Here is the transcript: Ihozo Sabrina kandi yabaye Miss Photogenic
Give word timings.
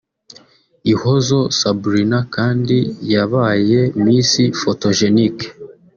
Ihozo 0.93 1.39
Sabrina 1.59 2.19
kandi 2.35 2.77
yabaye 3.13 3.79
Miss 4.03 4.31
Photogenic 4.59 5.37